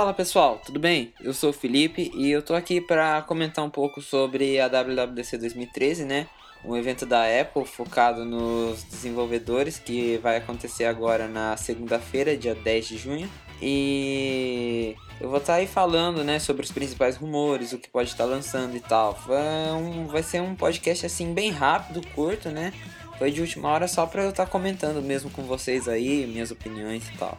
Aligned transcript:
Fala 0.00 0.14
pessoal, 0.14 0.58
tudo 0.64 0.80
bem? 0.80 1.12
Eu 1.20 1.34
sou 1.34 1.50
o 1.50 1.52
Felipe 1.52 2.10
e 2.14 2.30
eu 2.30 2.40
tô 2.40 2.54
aqui 2.54 2.80
para 2.80 3.20
comentar 3.20 3.62
um 3.62 3.68
pouco 3.68 4.00
sobre 4.00 4.58
a 4.58 4.66
WWDC 4.66 5.36
2013, 5.36 6.06
né? 6.06 6.26
Um 6.64 6.74
evento 6.74 7.04
da 7.04 7.24
Apple 7.38 7.66
focado 7.66 8.24
nos 8.24 8.82
desenvolvedores 8.84 9.78
que 9.78 10.16
vai 10.22 10.38
acontecer 10.38 10.86
agora 10.86 11.28
na 11.28 11.54
segunda-feira, 11.58 12.34
dia 12.34 12.54
10 12.54 12.88
de 12.88 12.96
junho. 12.96 13.30
E 13.60 14.96
eu 15.20 15.28
vou 15.28 15.36
estar 15.36 15.52
tá 15.52 15.58
aí 15.58 15.66
falando, 15.66 16.24
né, 16.24 16.38
sobre 16.38 16.64
os 16.64 16.72
principais 16.72 17.18
rumores, 17.18 17.74
o 17.74 17.78
que 17.78 17.90
pode 17.90 18.08
estar 18.08 18.24
tá 18.24 18.30
lançando 18.30 18.74
e 18.74 18.80
tal. 18.80 19.12
Vai, 19.26 19.72
um, 19.72 20.06
vai 20.06 20.22
ser 20.22 20.40
um 20.40 20.54
podcast 20.54 21.04
assim 21.04 21.34
bem 21.34 21.50
rápido, 21.50 22.00
curto, 22.14 22.48
né? 22.48 22.72
Foi 23.18 23.30
de 23.30 23.42
última 23.42 23.68
hora 23.68 23.86
só 23.86 24.06
para 24.06 24.22
eu 24.22 24.30
estar 24.30 24.46
tá 24.46 24.50
comentando 24.50 25.02
mesmo 25.02 25.28
com 25.28 25.42
vocês 25.42 25.86
aí, 25.86 26.26
minhas 26.26 26.50
opiniões 26.50 27.06
e 27.06 27.18
tal. 27.18 27.36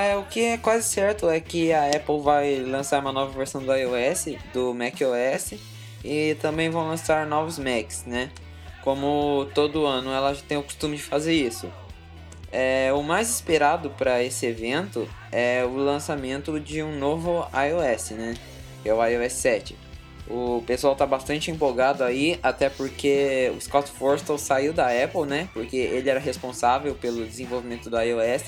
É, 0.00 0.16
o 0.16 0.22
que 0.22 0.44
é 0.44 0.58
quase 0.58 0.84
certo 0.84 1.28
é 1.28 1.40
que 1.40 1.72
a 1.72 1.90
Apple 1.90 2.20
vai 2.20 2.60
lançar 2.60 3.00
uma 3.00 3.12
nova 3.12 3.32
versão 3.36 3.60
do 3.60 3.74
iOS, 3.74 4.36
do 4.54 4.72
macOS, 4.72 5.54
e 6.04 6.36
também 6.36 6.70
vão 6.70 6.86
lançar 6.86 7.26
novos 7.26 7.58
Macs, 7.58 8.04
né? 8.06 8.30
Como 8.84 9.48
todo 9.54 9.84
ano 9.84 10.12
ela 10.12 10.32
já 10.32 10.42
tem 10.42 10.56
o 10.56 10.62
costume 10.62 10.96
de 10.96 11.02
fazer 11.02 11.34
isso. 11.34 11.68
É, 12.52 12.92
o 12.92 13.02
mais 13.02 13.28
esperado 13.28 13.90
para 13.90 14.22
esse 14.22 14.46
evento 14.46 15.08
é 15.32 15.64
o 15.64 15.76
lançamento 15.76 16.60
de 16.60 16.80
um 16.80 16.96
novo 16.96 17.44
iOS, 17.52 18.10
né? 18.10 18.34
Que 18.84 18.88
é 18.88 18.94
o 18.94 19.04
iOS 19.04 19.32
7. 19.32 19.76
O 20.28 20.62
pessoal 20.64 20.94
tá 20.94 21.04
bastante 21.04 21.50
empolgado 21.50 22.04
aí, 22.04 22.38
até 22.40 22.68
porque 22.68 23.52
o 23.56 23.60
Scott 23.60 23.90
Forstall 23.90 24.38
saiu 24.38 24.72
da 24.72 24.86
Apple, 24.86 25.26
né? 25.26 25.48
Porque 25.52 25.76
ele 25.76 26.08
era 26.08 26.20
responsável 26.20 26.94
pelo 26.94 27.26
desenvolvimento 27.26 27.90
do 27.90 28.00
iOS 28.00 28.44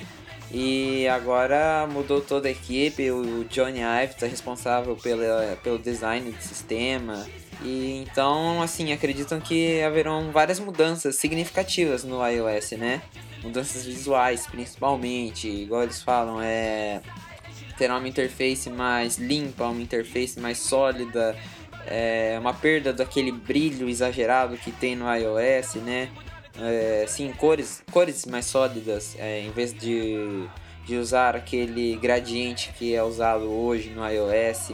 e 0.51 1.07
agora 1.09 1.87
mudou 1.87 2.21
toda 2.21 2.49
a 2.49 2.51
equipe, 2.51 3.11
o 3.11 3.45
Johnny 3.45 3.81
Ive 3.81 4.15
está 4.15 4.27
responsável 4.27 4.97
pela, 4.97 5.59
pelo 5.63 5.79
design 5.79 6.31
do 6.31 6.43
sistema. 6.43 7.27
E 7.63 8.05
então, 8.09 8.63
assim, 8.63 8.93
acreditam 8.93 9.41
que 9.41 9.83
haverão 9.83 10.31
várias 10.31 10.59
mudanças 10.59 11.17
significativas 11.17 12.05
no 12.05 12.25
iOS, 12.27 12.73
né? 12.73 13.03
Mudanças 13.43 13.85
visuais, 13.85 14.47
principalmente, 14.47 15.49
igual 15.49 15.83
eles 15.83 16.03
falam, 16.03 16.41
é 16.41 17.01
terá 17.77 17.97
uma 17.97 18.09
interface 18.09 18.69
mais 18.69 19.19
limpa, 19.19 19.67
uma 19.67 19.81
interface 19.81 20.41
mais 20.41 20.59
sólida, 20.59 21.37
é, 21.87 22.37
uma 22.41 22.53
perda 22.53 22.93
daquele 22.93 23.31
brilho 23.31 23.89
exagerado 23.89 24.57
que 24.57 24.73
tem 24.73 24.97
no 24.97 25.07
iOS, 25.15 25.77
né? 25.77 26.09
É, 26.61 27.05
sim, 27.07 27.33
cores, 27.33 27.83
cores 27.91 28.27
mais 28.27 28.47
sólidas, 28.47 29.17
é, 29.19 29.41
em 29.41 29.51
vez 29.51 29.73
de, 29.73 30.47
de 30.85 30.97
usar 30.97 31.37
aquele 31.37 31.97
gradiente 31.97 32.73
que 32.77 32.95
é 32.95 33.03
usado 33.03 33.45
hoje 33.45 33.91
no 33.91 34.07
iOS. 34.09 34.73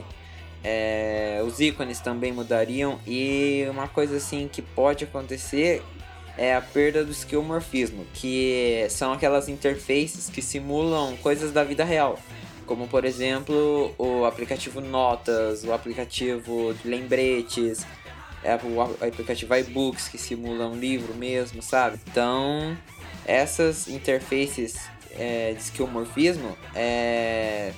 É, 0.63 1.43
os 1.47 1.61
ícones 1.61 2.01
também 2.01 2.33
mudariam 2.33 2.99
e 3.07 3.67
uma 3.69 3.87
coisa 3.87 4.17
assim 4.17 4.49
que 4.51 4.63
pode 4.63 5.05
acontecer 5.05 5.83
é 6.39 6.55
a 6.55 6.61
perda 6.61 7.05
do 7.05 7.13
esquemorfismo, 7.13 8.07
que 8.15 8.87
são 8.89 9.13
aquelas 9.13 9.49
interfaces 9.49 10.29
que 10.29 10.41
simulam 10.41 11.17
coisas 11.19 11.53
da 11.53 11.63
vida 11.63 11.85
real, 11.85 12.19
como 12.67 12.89
por 12.89 13.05
exemplo 13.05 13.95
o 13.99 14.25
aplicativo 14.25 14.81
Notas, 14.81 15.65
o 15.65 15.73
aplicativo 15.73 16.75
de 16.83 16.89
lembretes, 16.89 17.87
o 18.63 18.83
aplicativo 18.83 19.55
iBooks 19.55 20.09
que 20.09 20.19
simula 20.19 20.67
um 20.67 20.77
livro 20.77 21.15
mesmo, 21.15 21.63
sabe? 21.63 21.99
Então, 22.07 22.77
essas 23.25 23.89
interfaces 23.89 24.77
é, 25.13 25.53
de 25.53 25.61
esquemorfismo 25.61 26.57
é, 26.75 27.73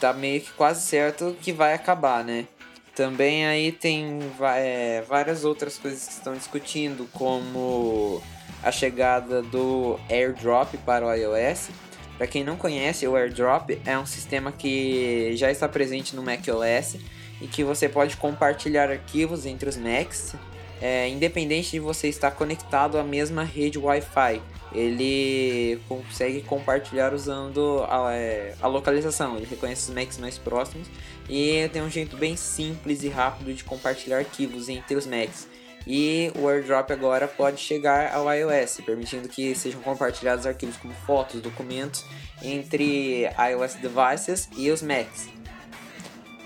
tá 0.00 0.12
meio 0.12 0.40
que 0.40 0.50
quase 0.52 0.82
certo 0.86 1.36
que 1.40 1.52
vai 1.52 1.72
acabar, 1.72 2.24
né? 2.24 2.46
Também 2.94 3.46
aí 3.46 3.72
tem 3.72 4.20
é, 4.56 5.04
várias 5.06 5.44
outras 5.44 5.78
coisas 5.78 6.06
que 6.06 6.12
estão 6.14 6.34
discutindo, 6.34 7.06
como 7.12 8.22
a 8.62 8.72
chegada 8.72 9.42
do 9.42 10.00
AirDrop 10.08 10.76
para 10.78 11.06
o 11.06 11.12
iOS. 11.12 11.68
Para 12.16 12.26
quem 12.26 12.42
não 12.42 12.56
conhece, 12.56 13.06
o 13.06 13.14
AirDrop 13.14 13.78
é 13.84 13.98
um 13.98 14.06
sistema 14.06 14.50
que 14.50 15.36
já 15.36 15.50
está 15.50 15.68
presente 15.68 16.16
no 16.16 16.22
macOS 16.22 16.96
e 17.40 17.46
que 17.46 17.62
você 17.62 17.88
pode 17.88 18.16
compartilhar 18.16 18.90
arquivos 18.90 19.46
entre 19.46 19.68
os 19.68 19.76
Macs, 19.76 20.34
é, 20.80 21.08
independente 21.08 21.70
de 21.72 21.80
você 21.80 22.08
estar 22.08 22.30
conectado 22.30 22.98
à 22.98 23.04
mesma 23.04 23.42
rede 23.44 23.78
Wi-Fi. 23.78 24.40
Ele 24.72 25.80
consegue 25.88 26.42
compartilhar 26.42 27.14
usando 27.14 27.84
a, 27.88 28.12
é, 28.12 28.54
a 28.60 28.66
localização, 28.66 29.36
ele 29.36 29.46
reconhece 29.46 29.88
os 29.88 29.94
Macs 29.94 30.18
mais 30.18 30.36
próximos 30.36 30.88
e 31.28 31.68
tem 31.72 31.82
um 31.82 31.90
jeito 31.90 32.16
bem 32.16 32.36
simples 32.36 33.02
e 33.02 33.08
rápido 33.08 33.54
de 33.54 33.64
compartilhar 33.64 34.18
arquivos 34.18 34.68
entre 34.68 34.96
os 34.96 35.06
Macs. 35.06 35.48
E 35.86 36.32
o 36.34 36.48
AirDrop 36.48 36.90
agora 36.92 37.28
pode 37.28 37.60
chegar 37.60 38.12
ao 38.12 38.30
iOS, 38.32 38.80
permitindo 38.84 39.28
que 39.28 39.54
sejam 39.54 39.80
compartilhados 39.80 40.44
arquivos 40.44 40.76
como 40.76 40.92
fotos, 40.92 41.40
documentos 41.40 42.04
entre 42.42 43.22
iOS 43.22 43.74
devices 43.74 44.48
e 44.56 44.68
os 44.70 44.82
Macs. 44.82 45.35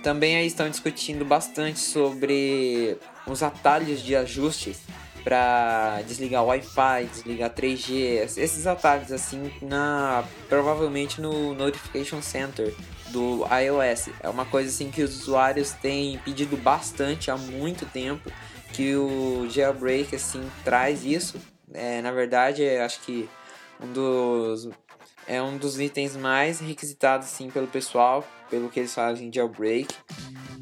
Também 0.03 0.37
aí 0.37 0.47
estão 0.47 0.69
discutindo 0.69 1.25
bastante 1.25 1.79
sobre 1.79 2.97
os 3.27 3.43
atalhos 3.43 4.03
de 4.03 4.17
ajustes 4.17 4.81
para 5.23 6.01
desligar 6.07 6.45
Wi-Fi, 6.45 7.05
desligar 7.13 7.51
3G, 7.51 8.39
esses 8.39 8.67
atalhos 8.67 9.13
assim 9.13 9.53
na 9.61 10.25
provavelmente 10.49 11.21
no 11.21 11.55
Notification 11.55 12.23
Center 12.23 12.75
do 13.09 13.45
iOS. 13.45 14.09
É 14.21 14.29
uma 14.29 14.47
coisa 14.47 14.71
assim 14.71 14.91
que 14.91 15.03
os 15.03 15.21
usuários 15.21 15.73
têm 15.73 16.19
pedido 16.19 16.57
bastante 16.57 17.31
há 17.31 17.37
muito 17.37 17.85
tempo 17.85 18.31
que 18.73 18.95
o 18.95 19.49
jailbreak 19.51 20.15
assim 20.17 20.49
traz 20.65 21.05
isso. 21.05 21.39
É, 21.75 22.01
na 22.01 22.11
verdade, 22.11 22.67
acho 22.79 23.01
que 23.03 23.29
um 23.81 23.93
dos 23.93 24.69
é 25.27 25.41
um 25.43 25.57
dos 25.57 25.79
itens 25.79 26.17
mais 26.17 26.61
requisitados 26.61 27.29
sim 27.29 27.51
pelo 27.51 27.67
pessoal, 27.67 28.27
pelo 28.49 28.69
que 28.69 28.81
eles 28.81 28.95
fazem 28.95 29.31
de 29.31 29.37
jailbreak. 29.37 29.95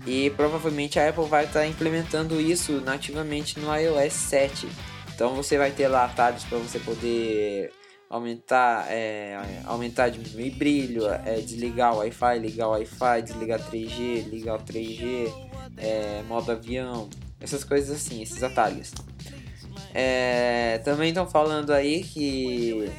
E 0.07 0.31
provavelmente 0.31 0.99
a 0.99 1.09
Apple 1.09 1.27
vai 1.27 1.45
estar 1.45 1.61
tá 1.61 1.67
implementando 1.67 2.41
isso 2.41 2.81
nativamente 2.81 3.59
no 3.59 3.75
iOS 3.75 4.13
7. 4.13 4.69
Então 5.15 5.35
você 5.35 5.59
vai 5.59 5.71
ter 5.71 5.89
lá 5.89 6.05
atalhos 6.05 6.45
para 6.45 6.59
você 6.59 6.79
poder 6.79 7.73
aumentar, 8.09 8.87
é, 8.89 9.39
aumentar, 9.67 10.09
diminuir 10.09 10.51
brilho, 10.51 11.07
é, 11.09 11.41
desligar 11.41 11.95
o 11.95 11.99
Wi-Fi, 11.99 12.39
ligar 12.39 12.69
o 12.69 12.71
Wi-Fi, 12.71 13.23
desligar 13.23 13.61
3G, 13.61 14.29
ligar 14.29 14.57
o 14.57 14.63
3G, 14.63 15.31
é, 15.77 16.23
modo 16.27 16.51
avião, 16.51 17.09
essas 17.41 17.65
coisas 17.65 17.97
assim, 17.97 18.23
esses 18.23 18.43
atalhos. 18.43 18.93
É, 19.95 20.81
também 20.85 21.09
estão 21.09 21.29
falando 21.29 21.73
aí 21.73 22.03
que 22.03 22.91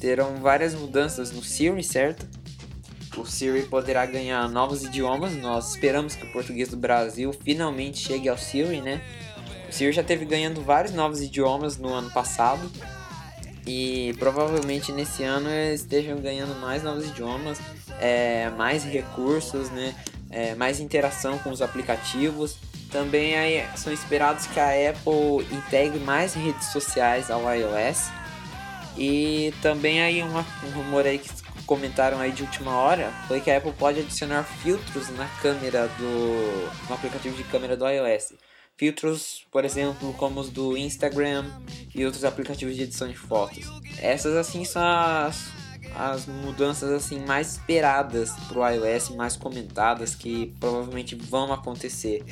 terão 0.00 0.36
várias 0.36 0.74
mudanças 0.74 1.32
no 1.32 1.42
Siri, 1.42 1.82
certo? 1.82 2.26
O 3.16 3.24
Siri 3.24 3.62
poderá 3.62 4.04
ganhar 4.04 4.48
novos 4.48 4.84
idiomas. 4.84 5.34
Nós 5.36 5.70
esperamos 5.70 6.14
que 6.14 6.26
o 6.26 6.32
português 6.32 6.68
do 6.68 6.76
Brasil 6.76 7.32
finalmente 7.32 7.98
chegue 7.98 8.28
ao 8.28 8.36
Siri, 8.36 8.80
né? 8.80 9.00
O 9.68 9.72
Siri 9.72 9.92
já 9.92 10.02
teve 10.02 10.24
ganhando 10.24 10.60
vários 10.62 10.92
novos 10.92 11.20
idiomas 11.20 11.78
no 11.78 11.92
ano 11.92 12.10
passado. 12.10 12.70
E 13.66 14.14
provavelmente 14.18 14.92
nesse 14.92 15.24
ano 15.24 15.48
eles 15.50 15.80
estejam 15.80 16.20
ganhando 16.20 16.54
mais 16.60 16.82
novos 16.82 17.06
idiomas, 17.06 17.58
é, 17.98 18.50
mais 18.50 18.84
recursos, 18.84 19.70
né? 19.70 19.94
É, 20.30 20.54
mais 20.54 20.78
interação 20.78 21.38
com 21.38 21.50
os 21.50 21.62
aplicativos. 21.62 22.58
Também 22.90 23.34
aí 23.36 23.64
são 23.76 23.92
esperados 23.92 24.46
que 24.46 24.60
a 24.60 24.68
Apple 24.68 25.46
integre 25.50 25.98
mais 26.00 26.34
redes 26.34 26.66
sociais 26.66 27.30
ao 27.30 27.42
iOS 27.52 28.10
e 28.96 29.52
também 29.60 30.02
aí 30.02 30.22
uma, 30.22 30.44
um 30.64 30.70
rumor 30.70 31.06
aí 31.06 31.18
que 31.18 31.28
comentaram 31.66 32.18
aí 32.18 32.32
de 32.32 32.42
última 32.42 32.76
hora 32.76 33.12
foi 33.26 33.40
que 33.40 33.50
a 33.50 33.58
Apple 33.58 33.72
pode 33.72 34.00
adicionar 34.00 34.44
filtros 34.44 35.10
na 35.10 35.26
câmera 35.42 35.88
do 35.98 36.88
no 36.88 36.94
aplicativo 36.94 37.36
de 37.36 37.44
câmera 37.44 37.76
do 37.76 37.86
iOS. 37.86 38.34
Filtros, 38.76 39.46
por 39.50 39.64
exemplo, 39.64 40.12
como 40.14 40.38
os 40.38 40.50
do 40.50 40.76
Instagram 40.76 41.50
e 41.94 42.04
outros 42.04 42.24
aplicativos 42.24 42.76
de 42.76 42.82
edição 42.82 43.08
de 43.08 43.16
fotos. 43.16 43.66
Essas 43.98 44.36
assim 44.36 44.66
são 44.66 44.82
as, 44.82 45.50
as 45.94 46.26
mudanças 46.26 46.90
assim 46.90 47.18
mais 47.24 47.52
esperadas 47.52 48.32
para 48.48 48.58
o 48.58 48.68
iOS, 48.68 49.10
mais 49.10 49.34
comentadas 49.34 50.14
que 50.14 50.54
provavelmente 50.60 51.14
vão 51.14 51.52
acontecer, 51.52 52.22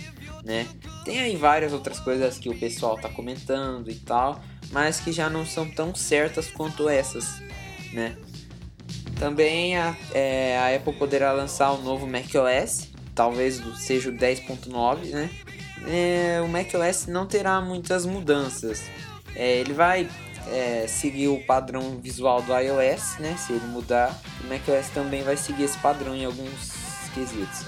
né? 0.44 0.68
Tem 1.02 1.18
aí 1.20 1.34
várias 1.34 1.72
outras 1.72 1.98
coisas 1.98 2.38
que 2.38 2.50
o 2.50 2.58
pessoal 2.58 2.98
tá 3.00 3.08
comentando 3.08 3.90
e 3.90 3.94
tal, 3.94 4.38
mas 4.70 5.00
que 5.00 5.12
já 5.12 5.28
não 5.30 5.46
são 5.46 5.68
tão 5.68 5.94
certas 5.94 6.48
quanto 6.50 6.88
essas, 6.88 7.40
né? 7.92 8.16
Também 9.18 9.76
a, 9.76 9.96
é, 10.12 10.58
a 10.58 10.76
Apple 10.76 10.92
poderá 10.94 11.32
lançar 11.32 11.72
o 11.72 11.82
novo 11.82 12.06
macOS, 12.06 12.88
talvez 13.14 13.62
seja 13.76 14.10
o 14.10 14.12
10.9, 14.12 15.10
né? 15.10 15.30
É, 15.86 16.40
o 16.42 16.48
macOS 16.48 17.06
não 17.06 17.26
terá 17.26 17.60
muitas 17.60 18.04
mudanças. 18.06 18.82
É, 19.36 19.58
ele 19.58 19.72
vai 19.72 20.08
é, 20.48 20.86
seguir 20.88 21.28
o 21.28 21.40
padrão 21.40 21.98
visual 22.00 22.42
do 22.42 22.52
iOS, 22.56 23.18
né? 23.18 23.36
Se 23.38 23.52
ele 23.52 23.66
mudar, 23.66 24.20
o 24.42 24.46
macOS 24.48 24.88
também 24.92 25.22
vai 25.22 25.36
seguir 25.36 25.64
esse 25.64 25.78
padrão 25.78 26.14
em 26.14 26.24
alguns 26.24 26.72
quesitos. 27.14 27.66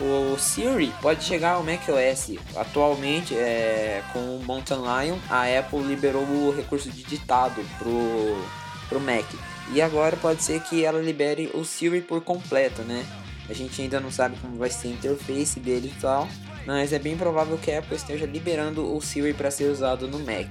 O 0.00 0.38
Siri 0.38 0.92
pode 1.02 1.24
chegar 1.24 1.52
ao 1.52 1.64
macOS. 1.64 2.36
Atualmente, 2.54 3.34
é, 3.34 4.02
com 4.12 4.36
o 4.36 4.44
Mountain 4.44 4.78
Lion, 4.78 5.18
a 5.28 5.44
Apple 5.58 5.80
liberou 5.80 6.22
o 6.22 6.54
recurso 6.54 6.88
de 6.88 7.02
ditado 7.02 7.60
pro, 7.78 8.44
pro 8.88 9.00
Mac. 9.00 9.26
E 9.72 9.82
agora 9.82 10.16
pode 10.16 10.42
ser 10.42 10.62
que 10.62 10.84
ela 10.84 11.00
libere 11.00 11.50
o 11.52 11.64
Siri 11.64 12.00
por 12.00 12.20
completo, 12.22 12.82
né? 12.82 13.04
A 13.48 13.52
gente 13.52 13.80
ainda 13.82 13.98
não 13.98 14.10
sabe 14.10 14.36
como 14.40 14.56
vai 14.56 14.70
ser 14.70 14.88
a 14.88 14.90
interface 14.92 15.58
dele 15.58 15.92
e 15.96 16.00
tal, 16.00 16.28
mas 16.66 16.92
é 16.92 16.98
bem 16.98 17.16
provável 17.16 17.58
que 17.58 17.70
a 17.70 17.80
Apple 17.80 17.96
esteja 17.96 18.26
liberando 18.26 18.94
o 18.94 19.00
Siri 19.00 19.34
para 19.34 19.50
ser 19.50 19.64
usado 19.64 20.06
no 20.06 20.18
Mac. 20.20 20.48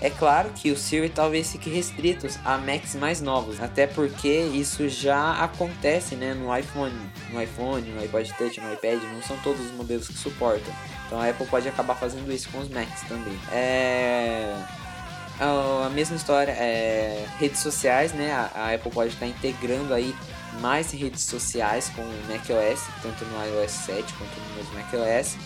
É 0.00 0.10
claro 0.10 0.50
que 0.50 0.70
o 0.70 0.76
Siri 0.76 1.08
talvez 1.08 1.50
fique 1.50 1.68
restrito 1.68 2.28
a 2.44 2.56
Macs 2.56 2.94
mais 2.94 3.20
novos, 3.20 3.60
até 3.60 3.86
porque 3.86 4.28
isso 4.28 4.88
já 4.88 5.42
acontece 5.42 6.14
né, 6.14 6.34
no 6.34 6.56
iPhone, 6.56 6.94
no 7.32 7.42
iPhone, 7.42 7.90
no 7.90 8.00
iPod 8.00 8.32
Touch, 8.34 8.60
no 8.60 8.72
iPad, 8.72 9.02
não 9.12 9.22
são 9.22 9.36
todos 9.38 9.60
os 9.60 9.72
modelos 9.72 10.06
que 10.06 10.14
suportam. 10.14 10.72
Então 11.06 11.20
a 11.20 11.28
Apple 11.28 11.46
pode 11.46 11.68
acabar 11.68 11.96
fazendo 11.96 12.32
isso 12.32 12.48
com 12.50 12.58
os 12.58 12.68
Macs 12.68 13.02
também. 13.08 13.36
É 13.50 14.54
a 15.40 15.88
mesma 15.90 16.16
história, 16.16 16.52
é, 16.52 17.26
redes 17.38 17.60
sociais, 17.60 18.12
né? 18.12 18.32
A, 18.32 18.74
Apple 18.74 18.90
pode 18.90 19.14
estar 19.14 19.26
integrando 19.26 19.94
aí 19.94 20.14
mais 20.60 20.90
redes 20.90 21.22
sociais 21.22 21.90
com 21.94 22.02
o 22.02 22.24
macOS, 22.28 22.82
tanto 23.02 23.24
no 23.24 23.44
iOS 23.46 23.70
7 23.70 24.12
quanto 24.14 24.40
no 24.40 24.56
novo 24.56 24.74
macOS. 24.74 25.36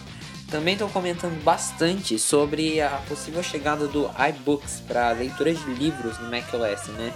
Também 0.53 0.75
estão 0.75 0.91
comentando 0.91 1.43
bastante 1.43 2.19
sobre 2.19 2.79
a 2.79 2.91
possível 3.09 3.43
chegada 3.43 3.89
do 3.89 4.11
iBooks 4.29 4.83
para 4.87 5.11
leitura 5.13 5.55
de 5.55 5.65
livros 5.73 6.19
no 6.19 6.31
macOS, 6.31 6.89
né? 6.89 7.11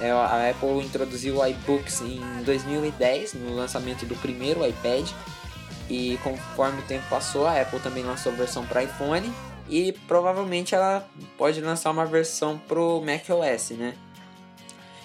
É, 0.00 0.10
a 0.10 0.50
Apple 0.50 0.82
introduziu 0.82 1.36
o 1.36 1.46
iBooks 1.46 2.00
em 2.00 2.42
2010, 2.44 3.34
no 3.34 3.54
lançamento 3.54 4.06
do 4.06 4.16
primeiro 4.16 4.66
iPad, 4.66 5.06
e 5.90 6.18
conforme 6.22 6.80
o 6.80 6.84
tempo 6.86 7.04
passou, 7.10 7.46
a 7.46 7.60
Apple 7.60 7.78
também 7.80 8.02
lançou 8.02 8.32
a 8.32 8.34
versão 8.34 8.64
para 8.64 8.84
iPhone 8.84 9.30
e 9.68 9.92
provavelmente 10.08 10.74
ela 10.74 11.06
pode 11.36 11.60
lançar 11.60 11.90
uma 11.90 12.06
versão 12.06 12.56
pro 12.56 13.02
macOS, 13.02 13.72
né? 13.72 13.94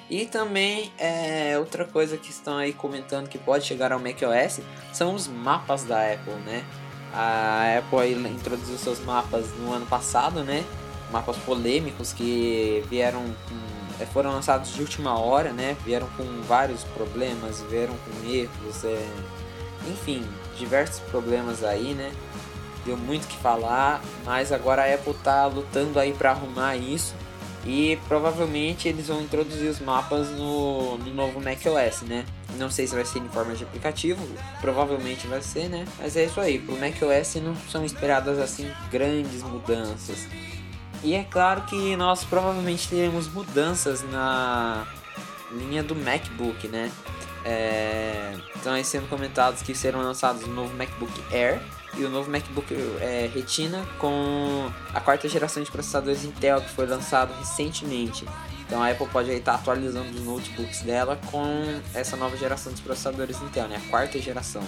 E 0.09 0.25
também 0.25 0.89
é, 0.97 1.59
outra 1.59 1.83
coisa 1.83 2.15
que 2.15 2.29
estão 2.29 2.57
aí 2.57 2.71
comentando 2.71 3.27
que 3.27 3.37
pode 3.37 3.65
chegar 3.65 3.91
ao 3.91 3.99
macOS 3.99 4.61
são 4.93 5.13
os 5.13 5.27
mapas 5.27 5.83
da 5.83 6.13
Apple, 6.13 6.33
né? 6.45 6.65
A 7.13 7.77
Apple 7.79 8.13
introduziu 8.29 8.77
seus 8.77 8.99
mapas 8.99 9.47
no 9.59 9.73
ano 9.73 9.85
passado, 9.85 10.43
né? 10.43 10.63
Mapas 11.11 11.37
polêmicos 11.37 12.13
que 12.13 12.83
vieram 12.89 13.23
com, 13.23 14.03
é, 14.03 14.05
foram 14.05 14.31
lançados 14.31 14.73
de 14.73 14.81
última 14.81 15.17
hora, 15.17 15.51
né? 15.51 15.75
Vieram 15.85 16.07
com 16.17 16.41
vários 16.43 16.83
problemas, 16.83 17.61
vieram 17.69 17.95
com 17.95 18.29
erros, 18.29 18.83
é, 18.83 19.07
enfim, 19.87 20.27
diversos 20.57 20.99
problemas 21.09 21.63
aí, 21.63 21.93
né? 21.93 22.11
Deu 22.85 22.97
muito 22.97 23.27
que 23.27 23.37
falar, 23.37 24.01
mas 24.25 24.51
agora 24.51 24.83
a 24.83 24.93
Apple 24.93 25.13
tá 25.23 25.45
lutando 25.45 25.99
aí 25.99 26.13
para 26.13 26.31
arrumar 26.31 26.75
isso 26.75 27.13
e 27.65 27.97
provavelmente 28.07 28.87
eles 28.87 29.07
vão 29.07 29.21
introduzir 29.21 29.69
os 29.69 29.79
mapas 29.79 30.29
no, 30.29 30.97
no 30.97 31.13
novo 31.13 31.41
macOS, 31.41 32.01
né? 32.03 32.25
Não 32.57 32.69
sei 32.69 32.87
se 32.87 32.95
vai 32.95 33.05
ser 33.05 33.19
em 33.19 33.29
forma 33.29 33.55
de 33.55 33.63
aplicativo, 33.63 34.25
provavelmente 34.61 35.27
vai 35.27 35.41
ser, 35.41 35.69
né? 35.69 35.85
Mas 35.99 36.15
é 36.15 36.25
isso 36.25 36.39
aí, 36.39 36.59
pro 36.59 36.77
macOS 36.77 37.35
não 37.35 37.55
são 37.69 37.83
esperadas 37.83 38.39
assim 38.39 38.71
grandes 38.89 39.43
mudanças. 39.43 40.27
E 41.03 41.13
é 41.13 41.23
claro 41.23 41.61
que 41.63 41.95
nós 41.95 42.23
provavelmente 42.23 42.87
teremos 42.87 43.27
mudanças 43.27 44.03
na 44.03 44.87
linha 45.51 45.83
do 45.83 45.95
MacBook, 45.95 46.67
né? 46.67 46.91
É... 47.45 48.33
Estão 48.55 48.73
aí 48.73 48.83
sendo 48.83 49.07
comentados 49.07 49.61
que 49.61 49.75
serão 49.75 50.01
lançados 50.01 50.43
o 50.43 50.47
novo 50.47 50.75
MacBook 50.75 51.13
Air 51.31 51.61
e 51.95 52.03
o 52.03 52.09
novo 52.09 52.29
MacBook 52.29 52.73
é, 52.99 53.29
Retina 53.33 53.87
com 53.97 54.69
a 54.93 54.99
quarta 54.99 55.27
geração 55.27 55.63
de 55.63 55.71
processadores 55.71 56.23
Intel 56.23 56.61
que 56.61 56.69
foi 56.69 56.85
lançado 56.85 57.33
recentemente. 57.39 58.25
Então 58.65 58.83
a 58.83 58.91
Apple 58.91 59.07
pode 59.07 59.31
estar 59.31 59.55
atualizando 59.55 60.09
os 60.09 60.23
notebooks 60.23 60.81
dela 60.81 61.17
com 61.31 61.81
essa 61.93 62.17
nova 62.17 62.35
geração 62.35 62.71
dos 62.71 62.81
processadores 62.81 63.41
Intel, 63.41 63.67
né? 63.67 63.81
a 63.85 63.89
quarta 63.89 64.19
geração. 64.19 64.63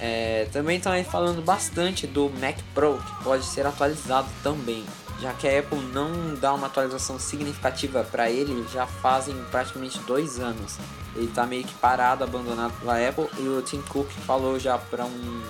É, 0.00 0.48
também 0.52 0.78
estão 0.78 0.92
aí 0.92 1.04
falando 1.04 1.42
bastante 1.42 2.06
do 2.06 2.30
Mac 2.40 2.56
Pro, 2.74 2.98
que 2.98 3.24
pode 3.24 3.44
ser 3.44 3.66
atualizado 3.66 4.28
também, 4.42 4.84
já 5.20 5.32
que 5.32 5.46
a 5.46 5.60
Apple 5.60 5.78
não 5.92 6.34
dá 6.34 6.52
uma 6.52 6.66
atualização 6.66 7.18
significativa 7.18 8.02
para 8.04 8.30
ele 8.30 8.66
já 8.72 8.86
fazem 8.86 9.36
praticamente 9.50 9.98
dois 10.00 10.40
anos. 10.40 10.78
Ele 11.14 11.26
está 11.26 11.46
meio 11.46 11.64
que 11.64 11.74
parado, 11.74 12.24
abandonado 12.24 12.72
pela 12.80 12.96
Apple, 13.08 13.28
e 13.38 13.48
o 13.48 13.62
Tim 13.62 13.80
Cook 13.82 14.10
falou 14.26 14.58
já 14.58 14.76
para 14.76 15.04
um 15.04 15.42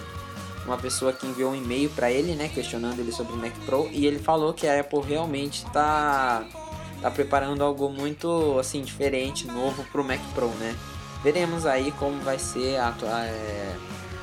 uma 0.66 0.76
pessoa 0.76 1.12
que 1.12 1.26
enviou 1.26 1.52
um 1.52 1.56
e-mail 1.56 1.90
para 1.90 2.10
ele, 2.10 2.34
né, 2.34 2.48
questionando 2.48 2.98
ele 2.98 3.12
sobre 3.12 3.34
o 3.34 3.36
Mac 3.36 3.52
Pro, 3.66 3.88
e 3.92 4.06
ele 4.06 4.18
falou 4.18 4.52
que 4.52 4.66
a 4.66 4.80
Apple 4.80 5.00
realmente 5.00 5.64
está 5.64 6.44
tá 7.00 7.10
preparando 7.10 7.62
algo 7.62 7.90
muito 7.90 8.58
assim 8.58 8.82
diferente, 8.82 9.46
novo 9.46 9.84
para 9.84 10.00
o 10.00 10.04
Mac 10.04 10.20
Pro, 10.34 10.48
né? 10.48 10.74
Veremos 11.22 11.66
aí 11.66 11.92
como 11.92 12.20
vai 12.20 12.38
ser 12.38 12.78
a, 12.78 12.94
é, 13.24 13.76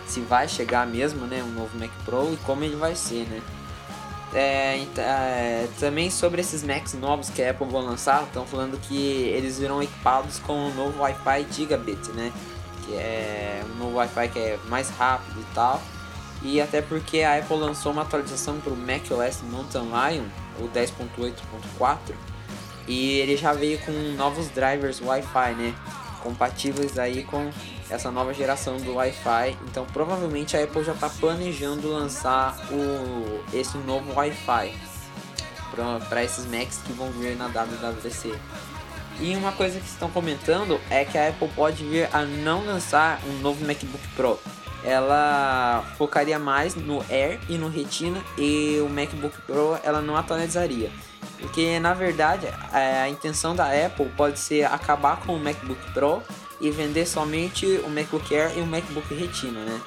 se 0.08 0.20
vai 0.22 0.48
chegar 0.48 0.86
mesmo, 0.88 1.26
né, 1.26 1.44
um 1.44 1.52
novo 1.52 1.78
Mac 1.78 1.92
Pro 2.06 2.33
e 2.33 2.38
como 2.38 2.64
ele 2.64 2.76
vai 2.76 2.95
ser, 2.95 3.28
né? 3.28 3.42
É, 4.33 4.86
é, 4.98 5.68
também 5.78 6.10
sobre 6.10 6.40
esses 6.40 6.64
Macs 6.64 6.94
novos 6.94 7.30
que 7.30 7.44
a 7.44 7.52
Apple 7.52 7.68
vai 7.68 7.81
lançar, 7.81 8.24
estão 8.24 8.45
falando 8.45 8.80
que 8.80 8.95
eles 8.95 9.60
virão 9.60 9.83
equipados 9.83 10.40
com 10.40 10.54
o 10.54 10.68
um 10.68 10.74
novo 10.74 11.02
Wi-Fi 11.02 11.48
Gigabit, 11.52 12.12
né? 12.12 12.31
Que 12.86 12.94
é 12.95 13.62
um 13.74 13.78
novo 13.78 13.98
Wi-Fi 13.98 14.30
que 14.30 14.40
é 14.40 14.60
mais 14.69 14.90
rápido 14.92 15.42
e 15.42 15.54
tal. 15.54 15.81
E 16.44 16.60
até 16.60 16.81
porque 16.81 17.21
a 17.21 17.38
Apple 17.38 17.57
lançou 17.57 17.92
uma 17.92 18.02
atualização 18.02 18.60
para 18.60 18.74
o 18.74 18.76
macOS 18.76 19.42
Mountain 19.44 19.83
Lion, 19.83 20.24
o 20.60 20.68
10.8.4, 20.69 22.16
e 22.88 23.19
ele 23.19 23.38
já 23.38 23.54
veio 23.54 23.80
com 23.80 23.92
novos 24.16 24.50
drivers 24.50 25.02
Wi-Fi, 25.02 25.54
né? 25.54 25.76
Compatíveis 26.24 26.98
aí 26.98 27.24
com 27.24 27.52
essa 27.90 28.10
nova 28.10 28.33
geração 28.33 28.78
do 28.78 28.95
Wi-Fi. 28.95 29.57
Então 29.69 29.86
provavelmente 29.94 30.57
a 30.57 30.64
Apple 30.64 30.83
já 30.83 30.94
está 30.94 31.10
planejando 31.10 31.92
lançar 31.92 32.57
o, 32.71 33.44
esse 33.54 33.78
novo 33.80 34.14
Wi-Fi 34.14 34.74
para 36.10 36.24
esses 36.24 36.45
Macs 36.45 36.80
que 36.86 36.92
vão 36.94 37.12
vir 37.12 37.36
na 37.36 37.48
WWDC. 37.48 38.33
E 39.19 39.36
uma 39.36 39.52
coisa 39.52 39.80
que 39.80 39.86
estão 39.86 40.10
comentando 40.10 40.80
é 40.90 41.06
que 41.06 41.18
a 41.18 41.30
Apple 41.30 41.48
pode 41.50 41.83
vir 41.83 42.10
a 42.12 42.24
não 42.24 42.66
lançar 42.66 43.21
um 43.28 43.40
novo 43.40 43.64
MacBook 43.66 44.07
Pro 44.16 44.40
ela 44.83 45.83
focaria 45.97 46.40
mais 46.40 46.76
no 46.76 47.02
Air 47.09 47.40
e 47.47 47.57
no 47.57 47.68
Retina 47.68 48.21
e 48.38 48.80
o 48.81 48.90
MacBook 48.90 49.40
Pro 49.42 49.78
ela 49.83 50.02
não 50.02 50.16
atualizaria. 50.16 50.92
Porque 51.40 51.80
na 51.80 51.94
verdade 51.94 52.47
a 52.71 53.09
intenção 53.09 53.56
da 53.56 53.66
Apple 53.66 54.09
pode 54.18 54.40
ser 54.40 54.66
acabar 54.66 55.18
com 55.18 55.35
o 55.35 55.40
MacBook 55.40 55.92
Pro 55.94 56.21
e 56.59 56.69
vender 56.69 57.06
somente 57.06 57.66
o 57.83 57.90
MacBook 57.90 58.35
Air 58.35 58.57
e 58.57 58.61
o 58.61 58.66
MacBook 58.66 59.14
Retina, 59.14 59.59
né? 59.61 59.81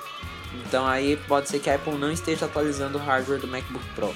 Então 0.66 0.86
aí 0.86 1.16
pode 1.28 1.48
ser 1.48 1.58
que 1.58 1.70
a 1.70 1.76
Apple 1.76 1.94
não 1.94 2.10
esteja 2.10 2.46
atualizando 2.46 2.98
o 2.98 3.00
hardware 3.00 3.40
do 3.40 3.46
MacBook 3.46 3.84
Pro. 3.94 4.14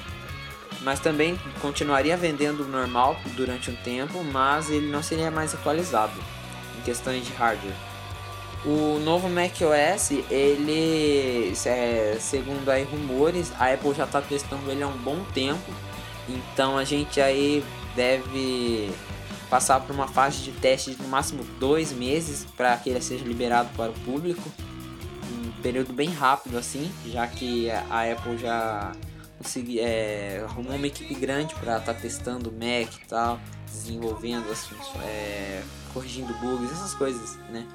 Mas 0.82 1.00
também 1.00 1.38
continuaria 1.60 2.16
vendendo 2.16 2.64
normal 2.64 3.16
durante 3.34 3.70
um 3.70 3.76
tempo, 3.76 4.22
mas 4.22 4.70
ele 4.70 4.90
não 4.90 5.02
seria 5.02 5.30
mais 5.30 5.52
atualizado 5.52 6.14
em 6.78 6.82
questões 6.82 7.26
de 7.26 7.32
hardware. 7.32 7.87
O 8.64 8.98
novo 8.98 9.28
macOS, 9.28 10.10
ele, 10.30 11.52
é, 11.64 12.16
segundo 12.20 12.68
aí 12.68 12.82
rumores, 12.82 13.52
a 13.58 13.72
Apple 13.72 13.94
já 13.94 14.04
está 14.04 14.20
testando 14.20 14.70
ele 14.70 14.82
há 14.82 14.88
um 14.88 14.98
bom 14.98 15.24
tempo. 15.32 15.72
Então 16.28 16.76
a 16.76 16.84
gente 16.84 17.20
aí 17.20 17.64
deve 17.94 18.92
passar 19.48 19.80
por 19.80 19.94
uma 19.94 20.08
fase 20.08 20.42
de 20.42 20.52
teste 20.52 20.94
de 20.94 21.02
no 21.02 21.08
máximo 21.08 21.42
dois 21.58 21.92
meses 21.92 22.46
para 22.56 22.76
que 22.76 22.90
ele 22.90 23.00
seja 23.00 23.24
liberado 23.24 23.70
para 23.76 23.90
o 23.90 23.94
público. 24.00 24.50
Um 25.30 25.62
período 25.62 25.92
bem 25.92 26.10
rápido 26.10 26.58
assim, 26.58 26.90
já 27.06 27.26
que 27.26 27.70
a 27.70 28.12
Apple 28.12 28.38
já 28.38 28.92
consegui, 29.38 29.78
é, 29.78 30.44
arrumou 30.44 30.74
uma 30.74 30.86
equipe 30.86 31.14
grande 31.14 31.54
para 31.54 31.78
estar 31.78 31.94
tá 31.94 32.00
testando 32.00 32.50
o 32.50 32.52
Mac 32.52 32.92
e 32.92 33.06
tal, 33.06 33.40
desenvolvendo 33.66 34.44
é, 35.04 35.62
corrigindo 35.94 36.34
bugs, 36.34 36.72
essas 36.72 36.94
coisas, 36.94 37.36
né? 37.50 37.66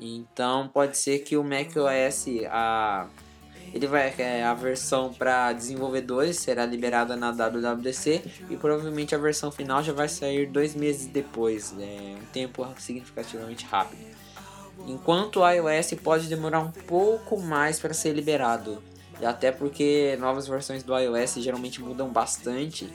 Então 0.00 0.68
pode 0.68 0.96
ser 0.96 1.20
que 1.20 1.36
o 1.36 1.44
macOS 1.44 2.26
a 2.50 3.06
ele 3.72 3.86
vai 3.86 4.12
é, 4.18 4.42
a 4.42 4.52
versão 4.52 5.12
para 5.12 5.52
desenvolvedores 5.52 6.38
será 6.38 6.66
liberada 6.66 7.14
na 7.14 7.30
WWDC 7.30 8.22
e 8.50 8.56
provavelmente 8.56 9.14
a 9.14 9.18
versão 9.18 9.52
final 9.52 9.82
já 9.82 9.92
vai 9.92 10.08
sair 10.08 10.46
dois 10.46 10.74
meses 10.74 11.06
depois, 11.06 11.70
né? 11.72 12.16
um 12.20 12.26
tempo 12.32 12.66
significativamente 12.78 13.64
rápido. 13.64 14.04
Enquanto 14.86 15.40
o 15.40 15.48
iOS 15.48 15.94
pode 16.02 16.26
demorar 16.26 16.60
um 16.60 16.70
pouco 16.70 17.40
mais 17.40 17.78
para 17.78 17.94
ser 17.94 18.12
liberado. 18.12 18.82
até 19.22 19.52
porque 19.52 20.16
novas 20.18 20.48
versões 20.48 20.82
do 20.82 20.96
iOS 20.98 21.34
geralmente 21.34 21.80
mudam 21.80 22.08
bastante 22.08 22.90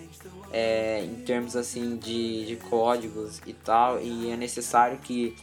é, 0.52 1.04
em 1.04 1.16
termos 1.24 1.56
assim 1.56 1.96
de, 1.98 2.46
de 2.46 2.56
códigos 2.56 3.42
e 3.46 3.54
tal, 3.54 4.02
e 4.02 4.32
é 4.32 4.36
necessário 4.36 4.98
que 4.98 5.36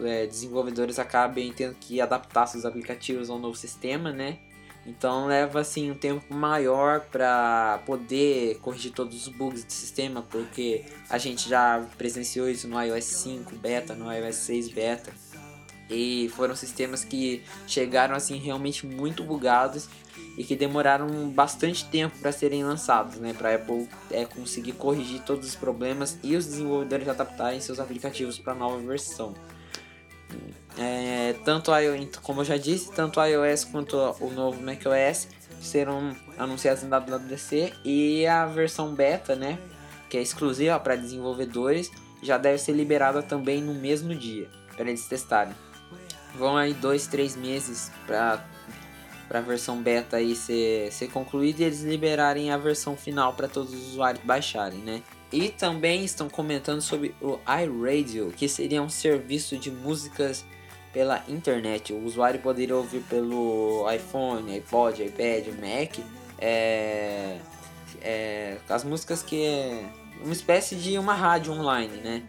é, 0.00 0.26
desenvolvedores 0.26 0.98
acabem 0.98 1.52
tendo 1.52 1.74
que 1.74 2.00
adaptar 2.00 2.46
seus 2.46 2.64
aplicativos 2.64 3.30
ao 3.30 3.38
novo 3.38 3.56
sistema, 3.56 4.12
né? 4.12 4.38
Então 4.86 5.26
leva 5.26 5.60
assim 5.60 5.90
um 5.90 5.94
tempo 5.94 6.34
maior 6.34 7.00
para 7.00 7.80
poder 7.86 8.58
corrigir 8.58 8.92
todos 8.92 9.26
os 9.26 9.32
bugs 9.32 9.64
do 9.64 9.72
sistema, 9.72 10.22
porque 10.22 10.84
a 11.08 11.16
gente 11.16 11.48
já 11.48 11.82
presenciou 11.96 12.50
isso 12.50 12.68
no 12.68 12.80
iOS 12.80 13.04
5 13.04 13.56
beta, 13.56 13.94
no 13.94 14.12
iOS 14.12 14.36
6 14.36 14.68
beta. 14.68 15.12
E 15.88 16.30
foram 16.34 16.56
sistemas 16.56 17.04
que 17.04 17.42
chegaram 17.66 18.14
assim 18.14 18.38
realmente 18.38 18.86
muito 18.86 19.22
bugados 19.22 19.88
e 20.36 20.44
que 20.44 20.56
demoraram 20.56 21.28
bastante 21.30 21.84
tempo 21.86 22.18
para 22.18 22.32
serem 22.32 22.64
lançados, 22.64 23.16
né? 23.16 23.32
Para 23.32 23.54
Apple 23.54 23.88
é, 24.10 24.24
conseguir 24.24 24.72
corrigir 24.72 25.22
todos 25.22 25.48
os 25.48 25.54
problemas 25.54 26.18
e 26.22 26.36
os 26.36 26.46
desenvolvedores 26.46 27.08
adaptarem 27.08 27.60
seus 27.60 27.78
aplicativos 27.78 28.38
para 28.38 28.52
a 28.52 28.56
nova 28.56 28.78
versão. 28.78 29.34
É, 30.76 31.34
tanto 31.44 31.70
iOS, 31.74 32.16
como 32.22 32.40
eu 32.40 32.44
já 32.44 32.56
disse, 32.56 32.90
tanto 32.90 33.20
o 33.20 33.24
iOS 33.24 33.64
quanto 33.64 33.96
o 33.96 34.30
novo 34.30 34.60
macOS 34.60 35.28
serão 35.60 36.14
anunciados 36.36 36.82
na 36.82 36.98
WWDC 36.98 37.72
e 37.84 38.26
a 38.26 38.44
versão 38.46 38.94
beta, 38.94 39.36
né, 39.36 39.58
que 40.10 40.16
é 40.16 40.22
exclusiva 40.22 40.78
para 40.80 40.96
desenvolvedores, 40.96 41.90
já 42.22 42.38
deve 42.38 42.58
ser 42.58 42.72
liberada 42.72 43.22
também 43.22 43.62
no 43.62 43.74
mesmo 43.74 44.14
dia 44.14 44.48
para 44.76 44.88
eles 44.88 45.06
testarem. 45.06 45.54
Vão 46.34 46.56
aí 46.56 46.74
dois, 46.74 47.06
três 47.06 47.36
meses 47.36 47.90
para 48.06 48.44
para 49.28 49.38
a 49.38 49.42
versão 49.42 49.82
beta 49.82 50.18
aí 50.18 50.36
ser, 50.36 50.92
ser 50.92 51.08
concluída 51.08 51.62
e 51.62 51.64
eles 51.64 51.80
liberarem 51.80 52.50
a 52.50 52.58
versão 52.58 52.94
final 52.94 53.32
para 53.32 53.48
todos 53.48 53.72
os 53.72 53.92
usuários 53.92 54.22
baixarem, 54.22 54.80
né? 54.80 55.02
E 55.32 55.48
também 55.48 56.04
estão 56.04 56.28
comentando 56.28 56.82
sobre 56.82 57.14
o 57.22 57.38
iRadio, 57.48 58.32
que 58.36 58.46
seria 58.48 58.82
um 58.82 58.90
serviço 58.90 59.56
de 59.56 59.70
músicas 59.70 60.44
pela 60.94 61.22
internet. 61.28 61.92
O 61.92 62.02
usuário 62.04 62.40
poderia 62.40 62.76
ouvir 62.76 63.00
pelo 63.02 63.84
iPhone, 63.92 64.54
iPod, 64.54 65.02
iPad, 65.02 65.48
Mac, 65.48 65.98
é, 66.38 67.38
é, 68.00 68.56
as 68.68 68.84
músicas 68.84 69.22
que 69.22 69.44
é 69.44 69.84
uma 70.22 70.32
espécie 70.32 70.76
de 70.76 70.96
uma 70.96 71.12
rádio 71.12 71.52
online, 71.52 71.96
né? 71.98 72.22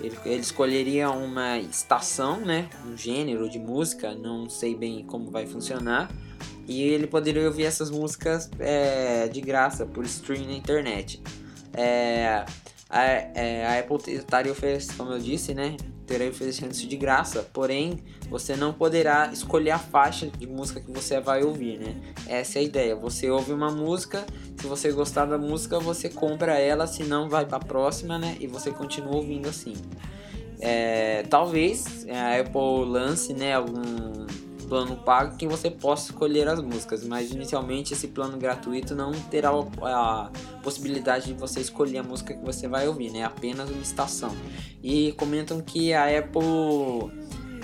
Ele, 0.00 0.16
ele 0.24 0.40
escolheria 0.40 1.10
uma 1.10 1.58
estação, 1.58 2.40
né? 2.40 2.68
Um 2.86 2.96
gênero 2.96 3.50
de 3.50 3.58
música, 3.58 4.14
não 4.14 4.48
sei 4.48 4.74
bem 4.74 5.04
como 5.04 5.30
vai 5.30 5.46
funcionar. 5.46 6.10
E 6.66 6.82
ele 6.82 7.06
poderia 7.06 7.46
ouvir 7.46 7.64
essas 7.64 7.90
músicas 7.90 8.50
é, 8.58 9.28
de 9.28 9.40
graça 9.40 9.84
por 9.84 10.04
streaming 10.04 10.46
na 10.46 10.54
internet. 10.54 11.22
É, 11.72 12.44
a, 12.88 13.02
é, 13.02 13.66
a 13.66 13.80
Apple 13.80 14.14
estaria 14.14 14.52
oferecendo, 14.52 14.96
como 14.96 15.12
eu 15.12 15.18
disse, 15.18 15.52
né? 15.52 15.76
Teria 16.06 16.28
oferecendo 16.28 16.72
isso 16.72 16.86
de 16.86 16.96
graça, 16.96 17.42
porém 17.52 17.98
você 18.28 18.56
não 18.56 18.72
poderá 18.72 19.30
escolher 19.32 19.70
a 19.70 19.78
faixa 19.78 20.26
de 20.26 20.46
música 20.46 20.80
que 20.80 20.90
você 20.90 21.20
vai 21.20 21.42
ouvir, 21.42 21.78
né? 21.78 21.96
Essa 22.26 22.58
é 22.58 22.60
a 22.60 22.62
ideia. 22.62 22.96
Você 22.96 23.30
ouve 23.30 23.52
uma 23.52 23.70
música, 23.70 24.24
se 24.56 24.66
você 24.66 24.92
gostar 24.92 25.24
da 25.24 25.38
música, 25.38 25.80
você 25.80 26.08
compra 26.08 26.58
ela, 26.58 26.86
se 26.86 27.04
não 27.04 27.28
vai 27.28 27.46
para 27.46 27.56
a 27.56 27.64
próxima, 27.64 28.18
né? 28.18 28.36
E 28.38 28.46
você 28.46 28.70
continua 28.70 29.16
ouvindo 29.16 29.48
assim. 29.48 29.74
É, 30.60 31.24
talvez 31.28 32.06
a 32.08 32.40
Apple 32.40 32.86
lance, 32.86 33.34
né, 33.34 33.54
algum 33.54 34.26
plano 34.64 34.96
pago 34.96 35.36
que 35.36 35.46
você 35.46 35.70
possa 35.70 36.10
escolher 36.10 36.48
as 36.48 36.60
músicas, 36.60 37.04
mas 37.04 37.30
inicialmente 37.30 37.92
esse 37.92 38.08
plano 38.08 38.36
gratuito 38.36 38.94
não 38.94 39.12
terá 39.12 39.50
a 39.82 40.30
possibilidade 40.62 41.26
de 41.26 41.34
você 41.34 41.60
escolher 41.60 41.98
a 41.98 42.02
música 42.02 42.34
que 42.34 42.44
você 42.44 42.66
vai 42.66 42.88
ouvir, 42.88 43.10
né? 43.10 43.24
Apenas 43.24 43.70
uma 43.70 43.82
estação. 43.82 44.34
E 44.82 45.12
comentam 45.12 45.60
que 45.60 45.92
a 45.92 46.18
Apple 46.18 47.12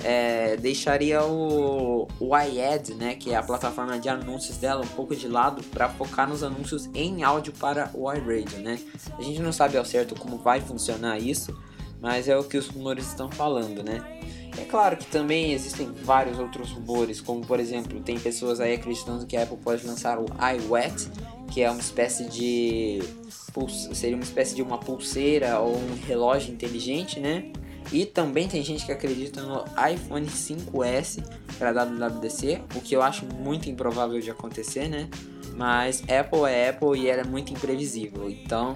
é, 0.03 0.57
deixaria 0.57 1.23
o, 1.25 2.09
o 2.19 2.37
iAd, 2.37 2.95
né, 2.95 3.15
que 3.15 3.33
é 3.33 3.37
a 3.37 3.43
plataforma 3.43 3.99
de 3.99 4.09
anúncios 4.09 4.57
dela, 4.57 4.83
um 4.83 4.89
pouco 4.89 5.15
de 5.15 5.29
lado 5.29 5.63
para 5.65 5.89
focar 5.89 6.29
nos 6.29 6.43
anúncios 6.43 6.89
em 6.95 7.23
áudio 7.23 7.53
para 7.53 7.91
o 7.95 8.11
iRadio, 8.13 8.59
né? 8.59 8.79
A 9.19 9.23
gente 9.23 9.41
não 9.41 9.53
sabe 9.53 9.77
ao 9.77 9.85
certo 9.85 10.15
como 10.15 10.39
vai 10.39 10.61
funcionar 10.61 11.19
isso, 11.19 11.57
mas 12.01 12.29
é 12.29 12.37
o 12.37 12.45
que 12.45 12.57
os 12.57 12.69
rumores 12.69 13.07
estão 13.09 13.31
falando, 13.31 13.83
né? 13.83 14.20
É 14.59 14.65
claro 14.65 14.97
que 14.97 15.07
também 15.07 15.53
existem 15.53 15.91
vários 15.93 16.39
outros 16.39 16.71
rumores, 16.71 17.21
como 17.21 17.45
por 17.45 17.61
exemplo, 17.61 18.01
tem 18.01 18.19
pessoas 18.19 18.61
aí 18.61 18.75
acreditando 18.75 19.27
que 19.27 19.37
a 19.37 19.43
Apple 19.43 19.57
pode 19.59 19.87
lançar 19.87 20.19
o 20.19 20.27
iWet, 20.27 21.09
que 21.51 21.63
é 21.63 21.71
uma 21.71 21.81
espécie 21.81 22.29
de 22.29 23.01
seria 23.93 24.17
uma 24.17 24.25
espécie 24.25 24.55
de 24.55 24.63
uma 24.63 24.79
pulseira 24.79 25.59
ou 25.59 25.77
um 25.77 25.95
relógio 26.07 26.53
inteligente, 26.53 27.19
né? 27.19 27.51
E 27.93 28.07
também 28.07 28.47
tem 28.47 28.63
gente 28.63 28.87
que 28.87 28.93
acredita 28.93 29.43
no 29.43 29.65
iPhone 29.93 30.27
5S 30.27 31.25
para 31.59 31.73
WWDC, 31.73 32.63
o 32.77 32.81
que 32.81 32.95
eu 32.95 33.03
acho 33.03 33.25
muito 33.27 33.69
improvável 33.69 34.21
de 34.21 34.31
acontecer, 34.31 34.89
né? 34.89 35.09
Mas 35.57 36.03
Apple 36.03 36.45
é 36.49 36.69
Apple 36.69 37.01
e 37.01 37.09
ela 37.09 37.23
é 37.23 37.25
muito 37.25 37.53
imprevisível, 37.53 38.31
então 38.31 38.75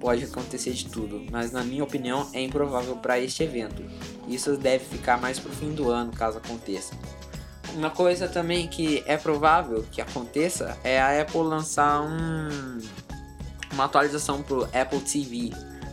pode 0.00 0.24
acontecer 0.24 0.72
de 0.72 0.86
tudo, 0.86 1.24
mas 1.30 1.52
na 1.52 1.62
minha 1.62 1.84
opinião 1.84 2.26
é 2.32 2.40
improvável 2.40 2.96
para 2.96 3.20
este 3.20 3.42
evento. 3.42 3.84
Isso 4.26 4.56
deve 4.56 4.84
ficar 4.84 5.20
mais 5.20 5.38
pro 5.38 5.52
fim 5.52 5.72
do 5.72 5.90
ano, 5.90 6.10
caso 6.10 6.38
aconteça. 6.38 6.94
Uma 7.74 7.90
coisa 7.90 8.26
também 8.26 8.66
que 8.66 9.04
é 9.06 9.16
provável 9.16 9.84
que 9.92 10.00
aconteça 10.00 10.76
é 10.82 11.00
a 11.00 11.20
Apple 11.20 11.42
lançar 11.42 12.00
um, 12.00 12.78
uma 13.72 13.84
atualização 13.84 14.42
pro 14.42 14.64
Apple 14.74 15.00
TV. 15.00 15.50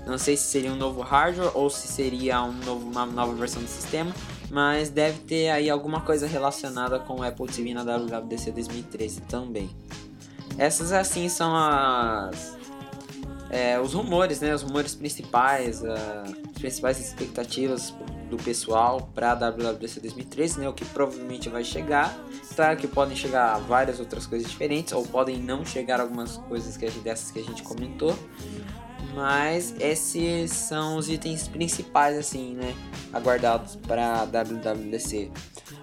Não 0.07 0.17
sei 0.17 0.37
se 0.37 0.45
seria 0.45 0.71
um 0.71 0.75
novo 0.77 1.01
hardware 1.01 1.51
ou 1.53 1.69
se 1.69 1.87
seria 1.87 2.41
um 2.41 2.53
novo, 2.53 2.89
uma 2.89 3.05
nova 3.05 3.35
versão 3.35 3.61
do 3.61 3.67
sistema, 3.67 4.11
mas 4.49 4.89
deve 4.89 5.19
ter 5.19 5.49
aí 5.49 5.69
alguma 5.69 6.01
coisa 6.01 6.25
relacionada 6.25 6.97
com 6.97 7.19
o 7.19 7.23
Apple 7.23 7.47
TV 7.47 7.73
na 7.73 7.83
WWDC 7.83 8.51
2013 8.51 9.21
também. 9.21 9.69
Essas 10.57 10.91
assim 10.91 11.29
são 11.29 11.55
as 11.55 12.56
é, 13.49 13.79
os 13.79 13.93
rumores, 13.93 14.41
né? 14.41 14.53
Os 14.53 14.61
rumores 14.61 14.93
principais, 14.95 15.83
as 15.83 16.31
principais 16.59 16.99
expectativas 16.99 17.93
do 18.29 18.37
pessoal 18.37 19.09
para 19.15 19.31
a 19.31 19.35
WWDC 19.35 20.01
2013, 20.01 20.59
né? 20.59 20.69
O 20.69 20.73
que 20.73 20.83
provavelmente 20.85 21.49
vai 21.49 21.63
chegar. 21.63 22.17
Claro 22.55 22.77
que 22.77 22.87
podem 22.87 23.15
chegar 23.15 23.57
várias 23.59 23.99
outras 23.99 24.25
coisas 24.25 24.49
diferentes, 24.49 24.93
ou 24.93 25.05
podem 25.05 25.37
não 25.37 25.65
chegar 25.65 25.99
algumas 25.99 26.37
coisas 26.37 26.75
que 26.75 26.89
dessas 26.99 27.31
que 27.31 27.39
a 27.39 27.43
gente 27.43 27.63
comentou. 27.63 28.17
Mas 29.13 29.73
esses 29.79 30.51
são 30.51 30.97
os 30.97 31.09
itens 31.09 31.47
principais, 31.47 32.17
assim, 32.17 32.53
né? 32.53 32.75
Aguardados 33.13 33.75
para 33.75 34.21
a 34.21 34.25
WWDC. 34.25 35.31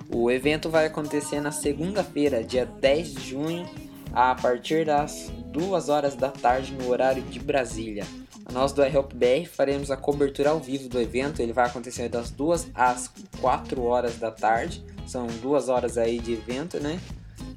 O 0.09 0.31
evento 0.31 0.69
vai 0.69 0.87
acontecer 0.87 1.41
na 1.41 1.51
segunda-feira, 1.51 2.45
dia 2.45 2.67
10 2.67 3.15
de 3.15 3.31
junho, 3.31 3.69
a 4.13 4.35
partir 4.35 4.85
das 4.85 5.33
2 5.55 5.89
horas 5.89 6.17
da 6.17 6.29
tarde 6.29 6.75
no 6.75 6.91
horário 6.91 7.23
de 7.23 7.39
Brasília. 7.39 8.05
Nós 8.53 8.73
do 8.73 8.85
iHelp 8.85 9.13
BR 9.15 9.49
faremos 9.49 9.91
a 9.91 9.97
cobertura 9.97 10.51
ao 10.51 10.61
vivo 10.61 10.89
do 10.89 11.01
evento, 11.01 11.41
ele 11.41 11.53
vai 11.53 11.67
acontecer 11.67 12.09
das 12.09 12.31
2 12.31 12.73
às 12.75 13.11
4 13.41 13.83
horas 13.83 14.19
da 14.19 14.31
tarde, 14.31 14.85
são 15.07 15.27
duas 15.41 15.69
horas 15.69 15.97
aí 15.97 16.19
de 16.19 16.33
evento, 16.33 16.79
né? 16.81 17.01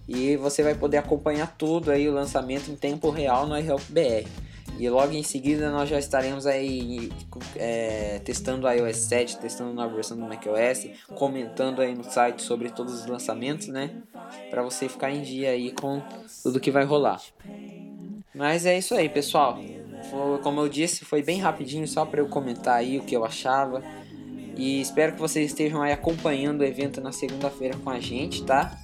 E 0.08 0.38
você 0.38 0.64
vai 0.64 0.76
poder 0.76 0.98
acompanhar 0.98 1.56
tudo 1.58 1.92
aí 1.92 2.08
o 2.08 2.14
lançamento 2.14 2.72
em 2.72 2.76
tempo 2.76 3.10
real 3.10 3.46
no 3.46 3.58
iHelp 3.58 3.82
BR. 3.90 4.30
E 4.80 4.88
logo 4.90 5.12
em 5.14 5.24
seguida 5.24 5.72
nós 5.72 5.90
já 5.90 5.98
estaremos 5.98 6.46
aí 6.46 7.12
é, 7.56 8.20
testando 8.24 8.68
o 8.68 8.72
iOS 8.72 8.98
7, 8.98 9.40
testando 9.40 9.74
na 9.74 9.88
versão 9.88 10.16
do 10.16 10.24
macOS, 10.24 10.88
comentando 11.16 11.82
aí 11.82 11.96
no 11.96 12.04
site 12.04 12.44
sobre 12.44 12.70
todos 12.70 12.94
os 12.94 13.06
lançamentos, 13.08 13.68
né? 13.68 14.04
Para 14.52 14.62
você 14.62 14.88
ficar 14.88 15.10
em 15.10 15.24
dia 15.24 15.50
aí 15.50 15.72
com 15.72 16.02
tudo 16.44 16.60
que 16.60 16.70
vai 16.70 16.86
rolar. 16.86 17.20
Mas 18.38 18.66
é 18.66 18.78
isso 18.78 18.94
aí, 18.94 19.10
pessoal. 19.10 19.60
Como 20.44 20.62
eu 20.62 20.70
disse, 20.70 21.04
foi 21.04 21.24
bem 21.24 21.40
rapidinho 21.40 21.88
só 21.88 22.06
para 22.06 22.22
eu 22.22 22.30
comentar 22.30 22.76
aí 22.76 23.00
o 23.00 23.04
que 23.04 23.16
eu 23.16 23.26
achava. 23.26 23.84
E 24.56 24.80
espero 24.80 25.14
que 25.14 25.20
vocês 25.20 25.52
estejam 25.52 25.82
aí 25.82 25.92
acompanhando 25.92 26.62
o 26.62 26.64
evento 26.64 27.02
na 27.02 27.12
segunda-feira 27.12 27.76
com 27.84 27.90
a 27.90 28.00
gente, 28.00 28.44
tá? 28.44 28.78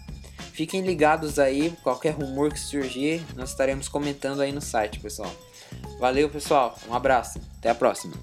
Fiquem 0.51 0.81
ligados 0.81 1.39
aí, 1.39 1.71
qualquer 1.81 2.11
rumor 2.11 2.51
que 2.51 2.59
surgir, 2.59 3.23
nós 3.35 3.49
estaremos 3.51 3.87
comentando 3.87 4.41
aí 4.41 4.51
no 4.51 4.61
site, 4.61 4.99
pessoal. 4.99 5.31
Valeu, 5.99 6.29
pessoal. 6.29 6.77
Um 6.87 6.93
abraço. 6.93 7.39
Até 7.57 7.69
a 7.69 7.75
próxima. 7.75 8.13